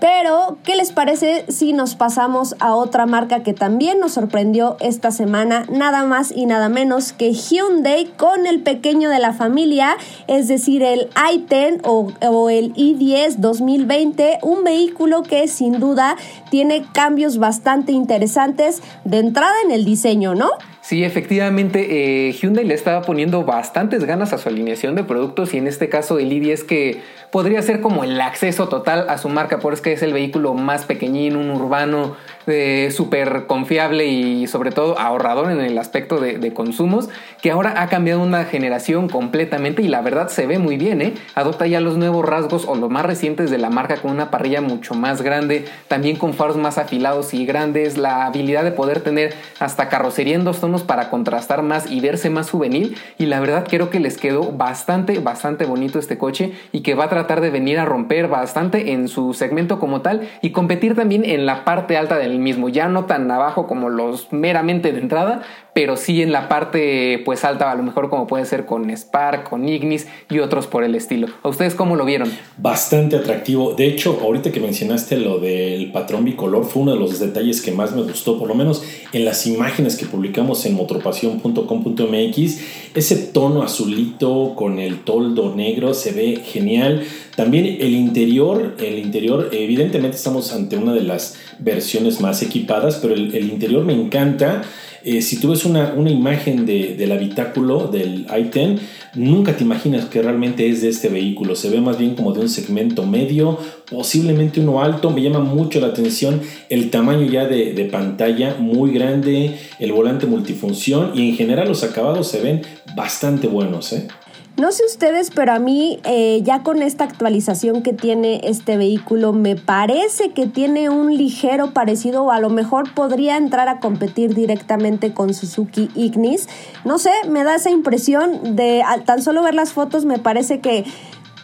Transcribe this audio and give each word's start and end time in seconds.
Pero, 0.00 0.56
¿qué 0.64 0.76
les 0.76 0.92
parece 0.92 1.44
si 1.48 1.74
nos 1.74 1.94
pasamos 1.94 2.56
a 2.58 2.74
otra 2.74 3.04
marca 3.04 3.42
que 3.42 3.52
también 3.52 4.00
nos 4.00 4.12
sorprendió 4.12 4.78
esta 4.80 5.10
semana? 5.10 5.66
Nada 5.70 6.04
más 6.04 6.32
y 6.34 6.46
nada 6.46 6.70
menos 6.70 7.12
que 7.12 7.34
Hyundai 7.34 8.06
con 8.16 8.46
el 8.46 8.62
pequeño 8.62 9.10
de 9.10 9.18
la 9.18 9.34
familia, 9.34 9.98
es 10.26 10.48
decir, 10.48 10.82
el 10.82 11.10
i10 11.10 11.82
o, 11.84 12.48
el 12.48 12.72
i10 12.74 13.36
2020, 13.36 14.38
un 14.42 14.64
vehículo 14.64 15.22
que 15.22 15.46
sin 15.48 15.78
duda 15.78 16.16
tiene 16.50 16.82
cambios 16.92 17.36
bastante 17.36 17.92
interesantes 17.92 18.82
de 19.04 19.18
entrada 19.18 19.54
en 19.64 19.70
el 19.70 19.84
diseño, 19.84 20.34
¿no? 20.34 20.48
Sí, 20.90 21.04
efectivamente, 21.04 22.26
eh, 22.28 22.32
Hyundai 22.32 22.64
le 22.64 22.74
estaba 22.74 23.02
poniendo 23.02 23.44
bastantes 23.44 24.02
ganas 24.06 24.32
a 24.32 24.38
su 24.38 24.48
alineación 24.48 24.96
de 24.96 25.04
productos 25.04 25.54
y 25.54 25.58
en 25.58 25.68
este 25.68 25.88
caso 25.88 26.18
el 26.18 26.32
i10 26.32 26.66
que 26.66 27.00
podría 27.30 27.62
ser 27.62 27.80
como 27.80 28.02
el 28.02 28.20
acceso 28.20 28.68
total 28.68 29.08
a 29.08 29.16
su 29.16 29.28
marca, 29.28 29.60
porque 29.60 29.92
es 29.92 30.02
el 30.02 30.12
vehículo 30.12 30.54
más 30.54 30.86
pequeñín, 30.86 31.36
un 31.36 31.50
urbano 31.50 32.16
eh, 32.48 32.90
súper 32.90 33.46
confiable 33.46 34.06
y 34.06 34.48
sobre 34.48 34.72
todo 34.72 34.98
ahorrador 34.98 35.52
en 35.52 35.60
el 35.60 35.78
aspecto 35.78 36.18
de, 36.18 36.52
consumos, 36.52 37.08
que 37.40 37.52
ahora 37.52 37.80
ha 37.80 37.86
cambiado 37.86 38.20
una 38.20 38.44
generación 38.44 39.08
completamente 39.08 39.82
y 39.82 39.86
la 39.86 40.00
verdad 40.00 40.28
se 40.28 40.48
ve 40.48 40.58
muy 40.58 40.76
bien, 40.76 41.00
¿eh? 41.00 41.14
Adopta 41.36 41.68
ya 41.68 41.80
los 41.80 41.96
nuevos 41.96 42.24
rasgos 42.24 42.66
o 42.66 42.74
los 42.74 42.90
más 42.90 43.06
recientes 43.06 43.52
de 43.52 43.58
la 43.58 43.70
marca 43.70 43.98
con 43.98 44.10
una 44.10 44.32
parrilla 44.32 44.60
mucho 44.60 44.94
más 44.94 45.22
grande, 45.22 45.66
también 45.86 46.16
con 46.16 46.34
faros 46.34 46.56
más 46.56 46.78
afilados 46.78 47.32
y 47.32 47.46
grandes, 47.46 47.96
la 47.96 48.26
habilidad 48.26 48.64
de 48.64 48.72
poder 48.72 49.00
tener 49.00 49.34
hasta 49.60 49.88
carrocería 49.88 50.34
en 50.34 50.42
dos 50.42 50.60
tonos 50.60 50.79
para 50.82 51.10
contrastar 51.10 51.62
más 51.62 51.90
y 51.90 52.00
verse 52.00 52.30
más 52.30 52.50
juvenil. 52.50 52.96
Y 53.18 53.26
la 53.26 53.40
verdad 53.40 53.66
creo 53.68 53.90
que 53.90 54.00
les 54.00 54.18
quedó 54.18 54.52
bastante, 54.52 55.18
bastante 55.18 55.64
bonito 55.64 55.98
este 55.98 56.18
coche 56.18 56.52
y 56.72 56.80
que 56.80 56.94
va 56.94 57.04
a 57.04 57.08
tratar 57.08 57.40
de 57.40 57.50
venir 57.50 57.78
a 57.78 57.84
romper 57.84 58.28
bastante 58.28 58.92
en 58.92 59.08
su 59.08 59.34
segmento 59.34 59.78
como 59.78 60.00
tal 60.00 60.28
y 60.42 60.50
competir 60.50 60.94
también 60.94 61.24
en 61.24 61.46
la 61.46 61.64
parte 61.64 61.96
alta 61.96 62.18
del 62.18 62.38
mismo, 62.38 62.68
ya 62.68 62.88
no 62.88 63.04
tan 63.04 63.30
abajo 63.30 63.66
como 63.66 63.88
los 63.88 64.32
meramente 64.32 64.92
de 64.92 65.00
entrada, 65.00 65.42
pero 65.74 65.96
sí 65.96 66.22
en 66.22 66.32
la 66.32 66.48
parte 66.48 67.22
pues 67.24 67.44
alta, 67.44 67.70
a 67.70 67.74
lo 67.74 67.82
mejor 67.82 68.10
como 68.10 68.26
puede 68.26 68.44
ser 68.44 68.66
con 68.66 68.90
Spark, 68.90 69.48
con 69.48 69.68
Ignis 69.68 70.06
y 70.28 70.38
otros 70.40 70.66
por 70.66 70.84
el 70.84 70.94
estilo. 70.94 71.28
¿A 71.42 71.48
ustedes 71.48 71.74
cómo 71.74 71.96
lo 71.96 72.04
vieron? 72.04 72.30
Bastante 72.58 73.16
atractivo. 73.16 73.74
De 73.74 73.86
hecho, 73.86 74.18
ahorita 74.20 74.50
que 74.52 74.60
mencionaste 74.60 75.16
lo 75.16 75.38
del 75.38 75.92
patrón 75.92 76.24
bicolor, 76.24 76.64
fue 76.64 76.82
uno 76.82 76.92
de 76.92 76.98
los 76.98 77.18
detalles 77.18 77.60
que 77.62 77.72
más 77.72 77.92
me 77.92 78.02
gustó, 78.02 78.38
por 78.38 78.48
lo 78.48 78.54
menos 78.54 78.82
en 79.12 79.24
las 79.24 79.46
imágenes 79.46 79.96
que 79.96 80.06
publicamos 80.06 80.66
en 80.66 80.74
motropasión.com.mx. 80.74 82.60
Ese 82.94 83.16
tono 83.16 83.62
azulito 83.62 84.54
con 84.56 84.78
el 84.78 85.00
toldo 85.00 85.54
negro 85.54 85.94
se 85.94 86.12
ve 86.12 86.42
genial. 86.44 87.04
También 87.36 87.64
el 87.64 87.94
interior, 87.94 88.74
el 88.78 88.98
interior, 88.98 89.48
evidentemente 89.52 90.16
estamos 90.16 90.52
ante 90.52 90.76
una 90.76 90.92
de 90.92 91.02
las 91.02 91.38
versiones 91.58 92.20
más 92.20 92.42
equipadas, 92.42 92.96
pero 93.00 93.14
el, 93.14 93.34
el 93.34 93.50
interior 93.50 93.84
me 93.84 93.94
encanta. 93.94 94.62
Eh, 95.02 95.22
si 95.22 95.40
tú 95.40 95.50
ves 95.50 95.64
una, 95.64 95.94
imagen 96.10 96.66
del 96.66 97.12
habitáculo 97.12 97.88
del 97.88 98.26
i10, 98.26 98.78
nunca 99.14 99.56
te 99.56 99.64
imaginas 99.64 100.06
que 100.06 100.22
realmente 100.22 100.68
es 100.68 100.82
de 100.82 100.88
este 100.88 101.08
vehículo. 101.08 101.56
Se 101.56 101.70
ve 101.70 101.80
más 101.80 101.98
bien 101.98 102.14
como 102.14 102.32
de 102.32 102.40
un 102.40 102.48
segmento 102.48 103.06
medio, 103.06 103.58
posiblemente 103.90 104.60
uno 104.60 104.82
alto. 104.82 105.10
Me 105.10 105.22
llama 105.22 105.40
mucho 105.40 105.80
la 105.80 105.88
atención 105.88 106.40
el 106.68 106.90
tamaño 106.90 107.26
ya 107.26 107.46
de, 107.46 107.72
de 107.72 107.84
pantalla, 107.86 108.56
muy 108.58 108.92
grande, 108.92 109.56
el 109.78 109.92
volante 109.92 110.26
multifunción 110.26 111.12
y 111.14 111.30
en 111.30 111.36
general 111.36 111.68
los 111.68 111.82
acabados 111.82 112.28
se 112.28 112.40
ven 112.40 112.62
bastante 112.94 113.46
buenos. 113.46 113.92
¿eh? 113.92 114.08
No 114.56 114.72
sé 114.72 114.84
ustedes, 114.84 115.30
pero 115.30 115.52
a 115.52 115.58
mí 115.58 116.00
eh, 116.04 116.40
ya 116.42 116.62
con 116.62 116.82
esta 116.82 117.04
actualización 117.04 117.82
que 117.82 117.92
tiene 117.92 118.40
este 118.44 118.76
vehículo 118.76 119.32
me 119.32 119.56
parece 119.56 120.32
que 120.32 120.46
tiene 120.46 120.90
un 120.90 121.16
ligero 121.16 121.72
parecido 121.72 122.24
o 122.24 122.30
a 122.30 122.40
lo 122.40 122.50
mejor 122.50 122.92
podría 122.92 123.36
entrar 123.36 123.68
a 123.68 123.80
competir 123.80 124.34
directamente 124.34 125.14
con 125.14 125.32
Suzuki 125.32 125.88
Ignis. 125.94 126.48
No 126.84 126.98
sé, 126.98 127.12
me 127.28 127.42
da 127.42 127.54
esa 127.54 127.70
impresión 127.70 128.56
de 128.56 128.82
tan 129.06 129.22
solo 129.22 129.42
ver 129.42 129.54
las 129.54 129.72
fotos 129.72 130.04
me 130.04 130.18
parece 130.18 130.60
que 130.60 130.84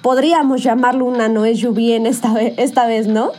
podríamos 0.03 0.63
llamarlo 0.63 1.07
una 1.07 1.29
no 1.29 1.45
SUV 1.47 1.95
en 1.95 2.07
esta, 2.07 2.39
esta 2.41 2.87
vez, 2.87 3.07
¿no? 3.07 3.33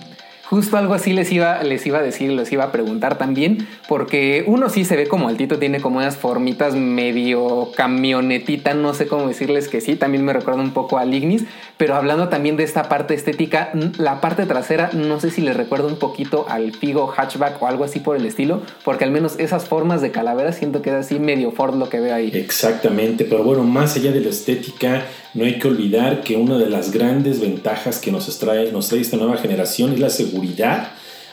Justo 0.50 0.78
algo 0.78 0.94
así 0.94 1.12
les 1.12 1.30
iba, 1.34 1.62
les 1.62 1.85
iba 1.85 2.00
a 2.00 2.02
decir, 2.02 2.31
les 2.31 2.50
iba 2.53 2.63
a 2.63 2.72
preguntar 2.72 3.18
también, 3.18 3.68
porque 3.90 4.46
uno 4.47 4.69
sí 4.69 4.85
se 4.85 4.96
ve 4.96 5.06
como 5.06 5.28
altito, 5.28 5.59
tiene 5.59 5.81
como 5.81 5.97
unas 5.97 6.16
formitas 6.16 6.74
medio 6.74 7.72
camionetita, 7.75 8.74
no 8.74 8.94
sé 8.94 9.07
cómo 9.07 9.28
decirles 9.28 9.68
que 9.68 9.81
sí, 9.81 9.97
también 9.97 10.24
me 10.24 10.31
recuerda 10.31 10.62
un 10.62 10.72
poco 10.72 11.00
al 11.00 11.13
Ignis, 11.13 11.44
pero 11.75 11.96
hablando 11.96 12.30
también 12.30 12.56
de 12.56 12.63
esta 12.63 12.88
parte 12.88 13.13
estética, 13.13 13.72
la 13.97 14.22
parte 14.22 14.46
trasera, 14.46 14.90
no 14.94 15.19
sé 15.19 15.31
si 15.31 15.41
les 15.41 15.57
recuerda 15.57 15.88
un 15.88 16.00
poquito 16.00 16.46
al 16.47 16.72
Figo 16.72 17.13
hatchback 17.13 17.62
o 17.62 17.68
algo 17.68 17.84
así 17.84 18.00
por 18.00 18.16
el 18.16 18.25
estilo, 18.25 18.62
porque 18.86 19.03
al 19.03 19.12
menos 19.12 19.38
esas 19.40 19.66
formas 19.66 20.02
de 20.02 20.12
calavera 20.12 20.53
siento 20.53 20.81
que 20.81 20.91
es 20.91 20.96
así 20.96 21.19
medio 21.19 21.52
Ford 21.52 21.75
lo 21.75 21.90
que 21.90 22.00
veo 22.00 22.16
ahí. 22.16 22.31
Exactamente, 22.34 23.25
pero 23.25 23.44
bueno, 23.44 23.63
más 23.63 23.97
allá 23.97 24.13
de 24.13 24.22
la 24.22 24.30
estética, 24.30 25.07
no 25.34 25.44
hay 25.44 25.59
que 25.59 25.68
olvidar 25.68 26.22
que 26.22 26.38
una 26.38 26.57
de 26.57 26.69
las 26.69 26.91
grandes 26.91 27.41
ventajas 27.41 28.00
que 28.00 28.12
nos 28.12 28.40
trae, 28.40 28.72
nos 28.72 28.88
trae 28.88 29.02
esta 29.02 29.18
nueva 29.18 29.38
generación 29.38 29.91
es 29.91 30.00
la 30.00 30.09
seguridad. 30.09 30.37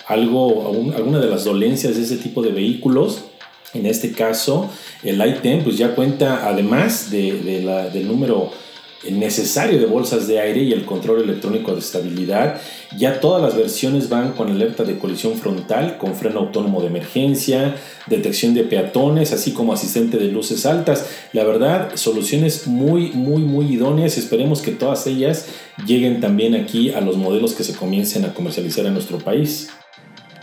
Algo, 0.06 0.92
alguna 0.94 1.18
de 1.18 1.28
las 1.28 1.44
dolencias 1.44 1.96
de 1.96 2.02
ese 2.02 2.18
tipo 2.18 2.42
de 2.42 2.52
vehículos, 2.52 3.24
en 3.72 3.86
este 3.86 4.12
caso 4.12 4.70
el 5.02 5.20
i10, 5.20 5.64
pues 5.64 5.78
ya 5.78 5.94
cuenta 5.94 6.46
además 6.46 7.10
del 7.10 8.06
número 8.06 8.50
necesario 9.10 9.78
de 9.78 9.86
bolsas 9.86 10.26
de 10.26 10.40
aire 10.40 10.62
y 10.62 10.72
el 10.72 10.84
control 10.84 11.22
electrónico 11.22 11.72
de 11.72 11.80
estabilidad. 11.80 12.60
Ya 12.96 13.20
todas 13.20 13.42
las 13.42 13.56
versiones 13.56 14.08
van 14.08 14.32
con 14.32 14.50
alerta 14.50 14.84
de 14.84 14.98
colisión 14.98 15.36
frontal, 15.36 15.98
con 15.98 16.14
freno 16.14 16.40
autónomo 16.40 16.80
de 16.80 16.88
emergencia, 16.88 17.76
detección 18.06 18.54
de 18.54 18.64
peatones, 18.64 19.32
así 19.32 19.52
como 19.52 19.72
asistente 19.72 20.18
de 20.18 20.26
luces 20.26 20.66
altas. 20.66 21.06
La 21.32 21.44
verdad, 21.44 21.92
soluciones 21.94 22.66
muy, 22.66 23.12
muy, 23.12 23.42
muy 23.42 23.72
idóneas. 23.72 24.16
Esperemos 24.18 24.62
que 24.62 24.72
todas 24.72 25.06
ellas 25.06 25.46
lleguen 25.86 26.20
también 26.20 26.54
aquí 26.54 26.90
a 26.90 27.00
los 27.00 27.16
modelos 27.16 27.54
que 27.54 27.64
se 27.64 27.74
comiencen 27.74 28.24
a 28.24 28.34
comercializar 28.34 28.86
en 28.86 28.94
nuestro 28.94 29.18
país. 29.18 29.70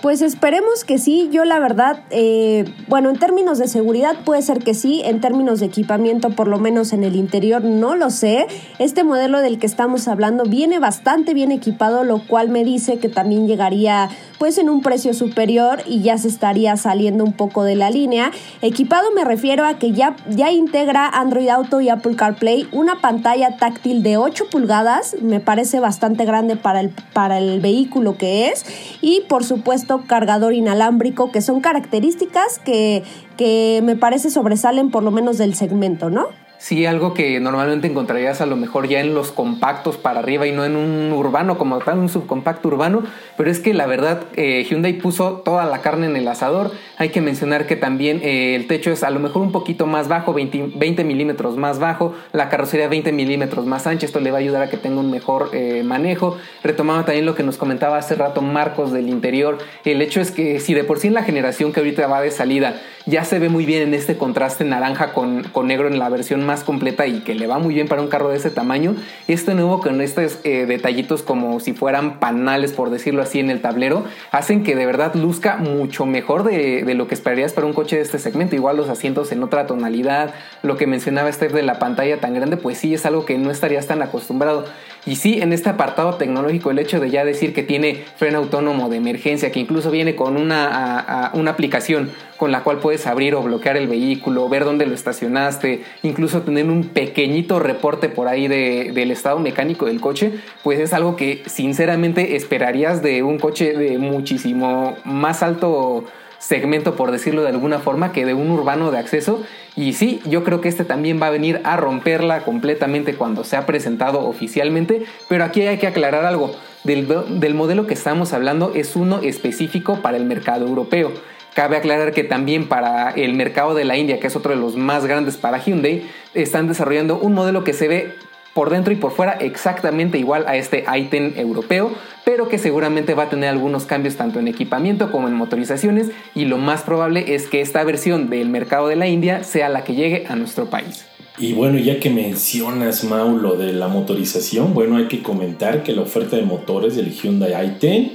Pues 0.02 0.24
esperemos 0.24 0.84
que 0.84 0.98
sí. 0.98 1.30
Yo 1.32 1.46
la 1.46 1.60
verdad, 1.60 2.02
eh, 2.10 2.66
bueno, 2.88 3.12
en 3.12 3.18
términos 3.18 3.60
de 3.60 3.68
seguridad 3.68 4.16
puede 4.26 4.42
ser 4.42 4.60
que 4.60 4.74
sí, 4.74 5.02
en 5.06 5.22
términos 5.22 5.60
de 5.60 5.68
equipamiento, 5.68 6.32
por 6.32 6.48
lo 6.48 6.58
menos 6.58 6.92
en 6.92 7.04
el 7.04 7.16
interior, 7.16 7.64
no 7.64 7.96
lo 7.96 8.10
sé. 8.10 8.48
Este 8.80 9.04
modelo 9.04 9.42
del 9.42 9.60
que 9.60 9.68
estamos 9.68 10.08
hablando 10.08 10.44
viene 10.46 10.80
bastante 10.80 11.36
bien 11.36 11.52
equipado, 11.52 12.04
lo 12.04 12.26
cual 12.26 12.50
me 12.50 12.64
dice 12.64 12.98
que 12.98 13.10
también 13.10 13.48
llegaría 13.48 14.10
pues 14.40 14.58
en 14.58 14.70
un 14.72 14.82
precio 14.82 15.14
superior 15.14 15.84
y 15.86 16.02
ya 16.02 16.18
se 16.18 16.28
estaría 16.28 16.76
saliendo 16.76 17.24
un 17.24 17.34
poco 17.34 17.64
de 17.64 17.76
la 17.76 17.92
línea. 17.92 18.32
Equipado 18.64 19.12
me 19.12 19.24
refiero 19.24 19.66
a 19.66 19.76
que 19.76 19.92
ya, 19.92 20.16
ya 20.32 20.52
integra 20.52 21.06
Android 21.06 21.48
Auto 21.50 21.80
y 21.80 21.90
Apple 21.90 22.16
CarPlay, 22.16 22.68
una 22.72 23.02
pantalla 23.02 23.58
táctil 23.58 24.02
de 24.02 24.18
8 24.18 24.46
pulgadas, 24.50 25.16
me 25.22 25.42
parece 25.42 25.80
bastante 25.80 26.26
grande 26.26 26.56
para 26.56 26.80
el, 26.80 26.90
para 27.14 27.38
el 27.38 27.62
vehículo 27.62 28.18
que 28.18 28.48
es, 28.48 28.66
y 29.02 29.22
por 29.30 29.44
supuesto 29.44 29.91
cargador 30.00 30.54
inalámbrico, 30.54 31.32
que 31.32 31.42
son 31.42 31.62
características 31.62 32.60
que, 32.60 33.04
que 33.38 33.82
me 33.84 33.96
parece 33.96 34.30
sobresalen 34.30 34.92
por 34.92 35.04
lo 35.04 35.12
menos 35.12 35.38
del 35.38 35.56
segmento, 35.56 36.10
¿no? 36.10 36.28
Sí, 36.62 36.86
algo 36.86 37.16
que 37.16 37.40
normalmente 37.40 37.88
encontrarías 37.88 38.40
a 38.40 38.46
lo 38.46 38.56
mejor 38.56 38.88
ya 38.88 39.00
en 39.00 39.16
los 39.16 39.32
compactos 39.32 39.98
para 39.98 40.20
arriba 40.20 40.46
y 40.46 40.52
no 40.52 40.64
en 40.64 40.76
un 40.76 41.12
urbano 41.12 41.58
como 41.58 41.80
tal, 41.80 41.98
un 41.98 42.08
subcompacto 42.08 42.68
urbano, 42.68 43.02
pero 43.36 43.50
es 43.50 43.60
que 43.60 43.74
la 43.74 43.88
verdad 43.88 44.26
eh, 44.36 44.64
Hyundai 44.70 44.94
puso 44.94 45.42
toda 45.44 45.66
la 45.66 45.82
carne 45.82 46.06
en 46.06 46.16
el 46.16 46.28
asador. 46.28 46.70
Hay 46.98 47.10
que 47.10 47.20
mencionar 47.20 47.66
que 47.66 47.76
también 47.76 48.22
eh, 48.22 48.54
el 48.54 48.68
techo 48.68 48.92
es 48.92 49.02
a 49.02 49.10
lo 49.10 49.20
mejor 49.20 49.42
un 49.42 49.52
poquito 49.52 49.88
más 49.88 50.08
bajo, 50.08 50.36
20, 50.36 51.04
milímetros 51.04 51.58
más 51.58 51.80
bajo, 51.80 52.14
la 52.32 52.48
carrocería 52.50 52.88
20 52.88 53.12
milímetros 53.12 53.66
más 53.66 53.88
ancha, 53.88 54.06
esto 54.06 54.20
le 54.20 54.30
va 54.30 54.38
a 54.38 54.42
ayudar 54.42 54.62
a 54.62 54.70
que 54.70 54.78
tenga 54.78 55.00
un 55.00 55.10
mejor 55.10 55.50
eh, 55.54 55.82
manejo. 55.84 56.38
Retomaba 56.64 57.06
también 57.06 57.26
lo 57.26 57.34
que 57.34 57.42
nos 57.42 57.58
comentaba 57.58 57.98
hace 57.98 58.14
rato 58.14 58.44
Marcos 58.44 58.92
del 58.92 59.10
interior, 59.10 59.58
el 59.84 60.00
hecho 60.00 60.22
es 60.22 60.30
que 60.30 60.60
si 60.60 60.76
de 60.76 60.84
por 60.84 61.00
sí 61.00 61.08
en 61.08 61.16
la 61.16 61.24
generación 61.24 61.74
que 61.74 61.80
ahorita 61.80 62.06
va 62.06 62.22
de 62.22 62.30
salida 62.30 62.80
ya 63.06 63.24
se 63.24 63.40
ve 63.40 63.50
muy 63.50 63.66
bien 63.66 63.82
en 63.84 63.94
este 63.94 64.18
contraste 64.18 64.64
naranja 64.64 65.14
con, 65.14 65.44
con 65.44 65.68
negro 65.68 65.88
en 65.88 66.00
la 66.00 66.10
versión 66.10 66.46
más 66.46 66.64
completa 66.64 67.08
y 67.08 67.22
que 67.22 67.36
le 67.36 67.48
va 67.48 67.60
muy 67.60 67.74
bien 67.74 67.88
para 67.88 68.02
un 68.02 68.08
carro 68.08 68.30
de 68.30 68.38
ese 68.38 68.52
tamaño. 68.52 68.96
Este 69.28 69.54
nuevo 69.54 69.80
con 69.80 70.02
estos 70.02 70.40
eh, 70.44 70.66
detallitos 70.66 71.24
como 71.24 71.60
si 71.60 71.74
fueran 71.74 72.20
panales, 72.20 72.74
por 72.74 72.90
decirlo 72.90 73.22
así, 73.22 73.40
en 73.40 73.50
el 73.50 73.62
tablero, 73.62 74.04
hacen 74.32 74.64
que 74.64 74.76
de 74.76 74.86
verdad 74.86 75.16
luzca 75.16 75.58
mucho 75.58 76.06
mejor 76.06 76.44
de, 76.44 76.84
de 76.84 76.94
lo 76.94 77.08
que 77.08 77.16
esperarías 77.16 77.54
para 77.54 77.68
un 77.68 77.74
coche 77.74 77.96
de 77.96 78.02
este 78.02 78.20
segmento. 78.20 78.56
Igual 78.56 78.78
los 78.78 78.90
asientos 78.90 79.32
en 79.32 79.44
otra 79.44 79.68
tonalidad, 79.68 80.34
lo 80.62 80.78
que 80.78 80.88
mencionaba 80.88 81.32
Steph 81.32 81.54
de 81.54 81.64
la 81.64 81.80
pantalla 81.80 82.20
tan 82.20 82.34
grande, 82.34 82.58
pues 82.58 82.78
sí 82.78 82.94
es 82.94 83.06
algo 83.06 83.26
que 83.26 83.38
no 83.38 83.52
estarías 83.52 83.88
tan 83.88 84.02
acostumbrado. 84.02 84.66
Y 85.06 85.16
sí, 85.16 85.42
en 85.42 85.52
este 85.52 85.70
apartado 85.70 86.16
tecnológico, 86.16 86.70
el 86.70 86.78
hecho 86.78 87.00
de 87.00 87.10
ya 87.10 87.26
decir 87.26 87.54
que 87.54 87.64
tiene 87.64 88.04
freno 88.18 88.38
autónomo 88.38 88.88
de 88.90 88.98
emergencia, 88.98 89.52
que 89.52 89.60
incluso 89.60 89.90
viene 89.90 90.16
con 90.16 90.38
una, 90.38 91.32
una 91.34 91.52
aplicación 91.52 92.12
con 92.38 92.52
la 92.52 92.64
cual 92.64 92.80
puedes 92.80 93.08
abrir 93.08 93.36
o 93.36 93.42
bloquear 93.42 93.78
el 93.78 93.88
vehículo, 93.88 94.48
ver 94.50 94.64
dónde 94.64 94.86
lo 94.86 94.94
estacionaste, 94.94 95.84
incluso 96.04 96.42
tener 96.42 96.66
un 96.66 96.86
pequeñito 96.86 97.60
reporte 97.60 98.10
por 98.10 98.28
ahí 98.28 98.48
del 98.48 99.12
estado 99.12 99.40
mecánico 99.40 99.86
del 99.86 100.02
coche, 100.02 100.34
pues 100.64 100.80
es 100.80 100.94
algo 100.94 101.16
que 101.16 101.44
sinceramente 101.48 102.36
esperarías 102.36 103.02
de 103.02 103.24
un 103.24 103.40
coche 103.40 103.74
de 103.74 103.98
muchísimo 103.98 104.98
más 105.04 105.44
alto 105.44 106.06
segmento, 106.42 106.96
por 106.96 107.12
decirlo 107.12 107.44
de 107.44 107.50
alguna 107.50 107.80
forma, 107.80 108.12
que 108.12 108.26
de 108.26 108.34
un 108.34 108.50
urbano 108.50 108.92
de 108.92 108.98
acceso. 108.98 109.42
Y 109.76 109.94
sí, 109.94 110.20
yo 110.26 110.44
creo 110.44 110.60
que 110.60 110.68
este 110.68 110.84
también 110.84 111.22
va 111.22 111.28
a 111.28 111.32
venir 111.32 111.62
a 111.64 111.78
romperla 111.78 112.44
completamente 112.44 113.16
cuando 113.16 113.44
sea 113.44 113.66
presentado 113.66 114.28
oficialmente. 114.28 115.04
Pero 115.30 115.46
aquí 115.46 115.62
hay 115.62 115.78
que 115.78 115.88
aclarar 115.88 116.26
algo. 116.26 116.52
Del, 116.84 117.08
del 117.40 117.54
modelo 117.54 117.86
que 117.86 117.94
estamos 117.94 118.34
hablando 118.34 118.72
es 118.74 118.96
uno 118.96 119.20
específico 119.22 120.02
para 120.02 120.18
el 120.18 120.26
mercado 120.26 120.66
europeo. 120.66 121.14
Cabe 121.54 121.78
aclarar 121.78 122.12
que 122.12 122.24
también 122.24 122.68
para 122.68 123.12
el 123.12 123.34
mercado 123.36 123.76
de 123.76 123.86
la 123.86 123.98
India, 123.98 124.20
que 124.20 124.28
es 124.28 124.36
otro 124.36 124.52
de 124.52 124.60
los 124.60 124.78
más 124.78 125.06
grandes 125.06 125.38
para 125.38 125.60
Hyundai, 125.60 126.04
están 126.34 126.68
desarrollando 126.68 127.20
un 127.20 127.34
modelo 127.34 127.64
que 127.64 127.74
se 127.74 127.88
ve 127.88 128.16
por 128.54 128.70
dentro 128.70 128.94
y 128.94 128.98
por 128.98 129.12
fuera 129.12 129.34
exactamente 129.34 130.18
igual 130.18 130.46
a 130.48 130.56
este 130.56 130.86
i10 130.86 131.38
europeo, 131.38 131.92
pero 132.26 132.50
que 132.50 132.58
seguramente 132.58 133.14
va 133.14 133.24
a 133.24 133.30
tener 133.30 133.50
algunos 133.50 133.86
cambios 133.86 134.16
tanto 134.16 134.40
en 134.40 134.48
equipamiento 134.48 135.12
como 135.12 135.28
en 135.28 135.34
motorizaciones 135.34 136.12
y 136.36 136.46
lo 136.46 136.58
más 136.58 136.82
probable 136.82 137.34
es 137.34 137.48
que 137.48 137.62
esta 137.62 137.84
versión 137.84 138.30
del 138.30 138.50
mercado 138.50 138.88
de 138.88 138.96
la 138.96 139.08
India 139.08 139.44
sea 139.44 139.70
la 139.70 139.84
que 139.84 139.96
llegue 139.96 140.26
a 140.28 140.36
nuestro 140.36 140.70
país. 140.70 141.06
Y 141.38 141.54
bueno, 141.54 141.80
ya 141.80 142.00
que 142.00 142.10
mencionas, 142.10 143.04
Mau, 143.04 143.38
lo 143.38 143.56
de 143.56 143.74
la 143.74 143.88
motorización, 143.88 144.74
bueno, 144.74 144.98
hay 144.98 145.08
que 145.08 145.24
comentar 145.24 145.82
que 145.82 145.94
la 145.94 146.02
oferta 146.02 146.36
de 146.36 146.44
motores 146.44 146.96
del 146.96 147.12
Hyundai 147.12 147.54
i10 147.54 148.12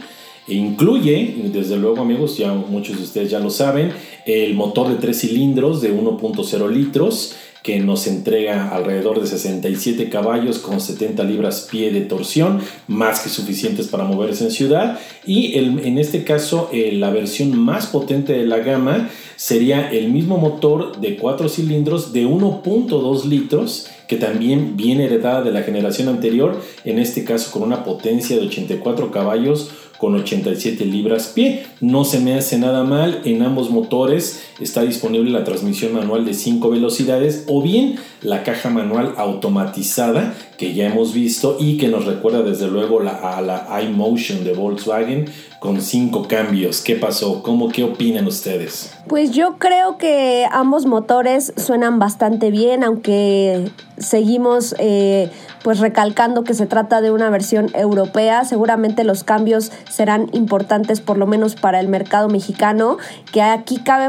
e 0.48 0.54
incluye, 0.54 1.34
desde 1.52 1.76
luego 1.76 2.02
amigos, 2.02 2.36
ya 2.36 2.52
muchos 2.52 2.98
de 2.98 3.02
ustedes 3.02 3.30
ya 3.30 3.40
lo 3.40 3.50
saben, 3.50 3.92
el 4.26 4.54
motor 4.54 4.88
de 4.88 4.94
tres 4.96 5.20
cilindros 5.20 5.80
de 5.80 5.92
1.0 5.92 6.70
litros 6.70 7.34
que 7.66 7.80
nos 7.80 8.06
entrega 8.06 8.68
alrededor 8.68 9.20
de 9.20 9.26
67 9.26 10.08
caballos 10.08 10.60
con 10.60 10.80
70 10.80 11.24
libras 11.24 11.66
pie 11.68 11.90
de 11.90 12.02
torsión, 12.02 12.60
más 12.86 13.18
que 13.18 13.28
suficientes 13.28 13.88
para 13.88 14.04
moverse 14.04 14.44
en 14.44 14.52
ciudad. 14.52 15.00
Y 15.26 15.58
en 15.58 15.98
este 15.98 16.22
caso, 16.22 16.70
eh, 16.72 16.92
la 16.92 17.10
versión 17.10 17.58
más 17.58 17.86
potente 17.86 18.34
de 18.34 18.46
la 18.46 18.58
gama 18.58 19.10
sería 19.34 19.90
el 19.90 20.12
mismo 20.12 20.38
motor 20.38 21.00
de 21.00 21.16
4 21.16 21.48
cilindros 21.48 22.12
de 22.12 22.24
1.2 22.24 23.24
litros 23.24 23.88
que 24.06 24.16
también 24.16 24.76
viene 24.76 25.06
heredada 25.06 25.42
de 25.42 25.50
la 25.50 25.62
generación 25.62 26.08
anterior, 26.08 26.62
en 26.84 27.00
este 27.00 27.24
caso 27.24 27.50
con 27.50 27.64
una 27.64 27.82
potencia 27.82 28.36
de 28.36 28.46
84 28.46 29.10
caballos 29.10 29.70
con 29.98 30.14
87 30.14 30.84
libras 30.84 31.32
pie. 31.34 31.66
No 31.80 32.04
se 32.04 32.20
me 32.20 32.34
hace 32.34 32.58
nada 32.58 32.84
mal, 32.84 33.22
en 33.24 33.42
ambos 33.42 33.70
motores 33.70 34.42
está 34.60 34.82
disponible 34.82 35.30
la 35.30 35.44
transmisión 35.44 35.92
manual 35.92 36.24
de 36.24 36.34
5 36.34 36.70
velocidades 36.70 37.44
o 37.48 37.62
bien 37.62 37.96
la 38.22 38.42
caja 38.42 38.70
manual 38.70 39.14
automatizada 39.16 40.34
que 40.58 40.74
ya 40.74 40.86
hemos 40.86 41.12
visto 41.12 41.58
y 41.60 41.76
que 41.76 41.88
nos 41.88 42.06
recuerda 42.06 42.42
desde 42.42 42.68
luego 42.68 43.00
a 43.00 43.40
la 43.42 43.82
iMotion 43.82 44.44
de 44.44 44.54
Volkswagen 44.54 45.26
con 45.66 45.82
cinco 45.82 46.28
cambios. 46.28 46.80
¿Qué 46.80 46.94
pasó? 46.94 47.42
¿Cómo 47.42 47.70
qué 47.70 47.82
opinan 47.82 48.24
ustedes? 48.28 48.92
Pues 49.08 49.32
yo 49.32 49.56
creo 49.58 49.98
que 49.98 50.46
ambos 50.52 50.86
motores 50.86 51.52
suenan 51.56 51.98
bastante 51.98 52.52
bien, 52.52 52.84
aunque 52.84 53.68
seguimos 53.98 54.76
eh, 54.78 55.28
pues 55.64 55.80
recalcando 55.80 56.44
que 56.44 56.54
se 56.54 56.66
trata 56.66 57.00
de 57.00 57.10
una 57.10 57.30
versión 57.30 57.70
europea. 57.74 58.44
Seguramente 58.44 59.02
los 59.02 59.24
cambios 59.24 59.72
serán 59.90 60.28
importantes 60.32 61.00
por 61.00 61.18
lo 61.18 61.26
menos 61.26 61.56
para 61.56 61.80
el 61.80 61.88
mercado 61.88 62.28
mexicano, 62.28 62.98
que 63.32 63.42
aquí 63.42 63.78
cabe, 63.78 64.08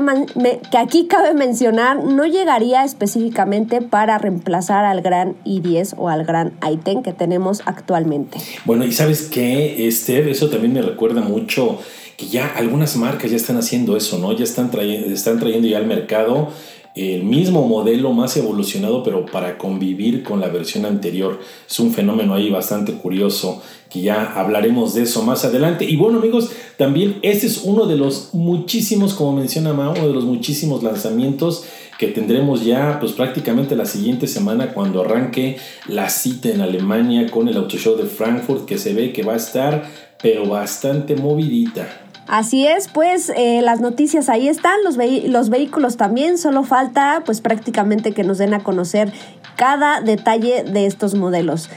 que 0.69 0.77
aquí 0.77 1.07
cabe 1.07 1.33
mencionar, 1.33 2.03
no 2.03 2.25
llegaría 2.25 2.83
específicamente 2.83 3.81
para 3.81 4.19
reemplazar 4.19 4.85
al 4.85 5.01
gran 5.01 5.35
i10 5.43 5.95
o 5.97 6.09
al 6.09 6.23
gran 6.23 6.59
i10 6.59 7.01
que 7.01 7.13
tenemos 7.13 7.63
actualmente. 7.65 8.37
Bueno, 8.65 8.85
y 8.85 8.91
sabes 8.91 9.23
qué, 9.23 9.87
Esther, 9.87 10.27
eso 10.27 10.49
también 10.49 10.73
me 10.73 10.83
recuerda 10.83 11.21
mucho 11.21 11.46
que 11.47 12.27
ya 12.27 12.47
algunas 12.47 12.95
marcas 12.97 13.31
ya 13.31 13.37
están 13.37 13.57
haciendo 13.57 13.95
eso, 13.95 14.17
¿no? 14.17 14.33
Ya 14.33 14.43
están, 14.43 14.71
trayendo, 14.71 15.13
están 15.13 15.39
trayendo 15.39 15.67
ya 15.67 15.77
al 15.77 15.85
mercado 15.85 16.51
el 16.97 17.23
mismo 17.23 17.67
modelo 17.67 18.11
más 18.11 18.35
evolucionado, 18.37 19.03
pero 19.03 19.25
para 19.25 19.57
convivir 19.57 20.23
con 20.23 20.39
la 20.39 20.47
versión 20.47 20.85
anterior. 20.85 21.39
Es 21.69 21.79
un 21.79 21.91
fenómeno 21.91 22.33
ahí 22.33 22.49
bastante 22.49 22.93
curioso, 22.93 23.61
que 23.89 24.01
ya 24.01 24.33
hablaremos 24.33 24.95
de 24.95 25.03
eso 25.03 25.21
más 25.21 25.45
adelante. 25.45 25.85
Y 25.85 25.95
bueno 25.95 26.17
amigos, 26.17 26.51
también 26.77 27.19
este 27.21 27.45
es 27.45 27.61
uno 27.63 27.85
de 27.85 27.97
los 27.97 28.33
muchísimos, 28.33 29.13
como 29.13 29.33
menciona 29.33 29.73
Mao, 29.73 29.93
uno 29.93 30.07
de 30.07 30.13
los 30.13 30.25
muchísimos 30.25 30.81
lanzamientos 30.81 31.65
que 31.99 32.07
tendremos 32.07 32.63
ya 32.63 32.99
pues 32.99 33.13
prácticamente 33.13 33.75
la 33.75 33.85
siguiente 33.85 34.27
semana 34.27 34.73
cuando 34.73 35.01
arranque 35.01 35.57
la 35.87 36.09
cita 36.09 36.49
en 36.49 36.61
Alemania 36.61 37.29
con 37.29 37.47
el 37.47 37.57
Auto 37.57 37.77
Show 37.77 37.97
de 37.97 38.05
Frankfurt 38.05 38.65
que 38.65 38.77
se 38.77 38.93
ve 38.93 39.13
que 39.13 39.23
va 39.23 39.33
a 39.33 39.37
estar 39.37 39.89
pero 40.21 40.47
bastante 40.47 41.15
movidita. 41.15 42.06
Así 42.27 42.67
es, 42.67 42.89
pues 42.89 43.31
eh, 43.35 43.61
las 43.61 43.79
noticias 43.79 44.27
ahí 44.27 44.49
están, 44.49 44.83
los, 44.83 44.97
los 44.97 45.49
vehículos 45.49 45.95
también, 45.95 46.37
solo 46.37 46.63
falta 46.63 47.23
pues 47.25 47.39
prácticamente 47.39 48.13
que 48.13 48.23
nos 48.23 48.37
den 48.37 48.53
a 48.53 48.63
conocer 48.63 49.13
cada 49.55 50.01
detalle 50.01 50.63
de 50.63 50.85
estos 50.85 51.15
modelos. 51.15 51.69